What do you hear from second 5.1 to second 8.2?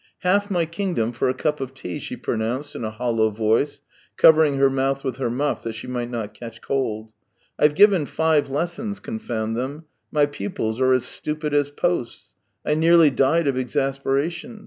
her muff that she might not catch cold." Lve given